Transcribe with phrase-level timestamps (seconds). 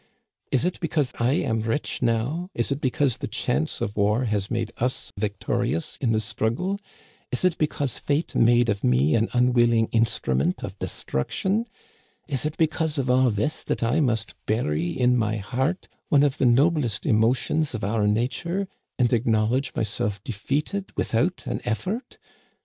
[0.51, 4.49] Is it because I am rich now, is it because the chance of war has
[4.49, 6.79] made us victorious in the struggle,
[7.31, 11.67] is it because fate made of me an unwilling instrument of destruction,
[12.27, 16.39] is it because of all this that I must bury in my heart one of
[16.39, 22.17] the noblest emotions of our nature, and acknowledge myself defeated without an effort